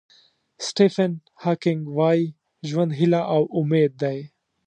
سټیفن 0.67 1.11
هاکینګ 1.43 1.81
وایي 1.97 2.25
ژوند 2.69 2.91
هیله 2.99 3.21
او 3.35 3.41
امید 3.59 3.91
دی. 4.01 4.19